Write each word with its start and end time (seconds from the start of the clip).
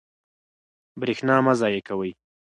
برښنا 0.99 1.35
مه 1.45 1.53
ضایع 1.61 1.81
کوئ. 1.87 2.11